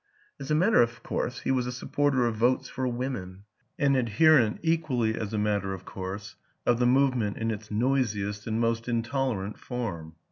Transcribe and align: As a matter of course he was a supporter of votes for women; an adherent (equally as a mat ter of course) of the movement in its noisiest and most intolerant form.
As 0.39 0.49
a 0.49 0.55
matter 0.55 0.81
of 0.81 1.03
course 1.03 1.41
he 1.41 1.51
was 1.51 1.67
a 1.67 1.71
supporter 1.71 2.25
of 2.25 2.33
votes 2.35 2.67
for 2.67 2.87
women; 2.87 3.43
an 3.77 3.95
adherent 3.95 4.57
(equally 4.63 5.13
as 5.13 5.31
a 5.31 5.37
mat 5.37 5.61
ter 5.61 5.73
of 5.75 5.85
course) 5.85 6.37
of 6.65 6.79
the 6.79 6.87
movement 6.87 7.37
in 7.37 7.51
its 7.51 7.69
noisiest 7.69 8.47
and 8.47 8.59
most 8.59 8.89
intolerant 8.89 9.59
form. 9.59 10.15